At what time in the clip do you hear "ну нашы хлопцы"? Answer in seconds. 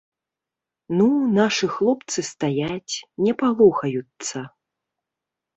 1.01-2.19